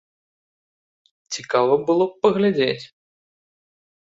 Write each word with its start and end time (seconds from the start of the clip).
Цікава 1.37 1.73
было 1.91 2.09
б 2.13 2.27
паглядзець. 2.27 2.83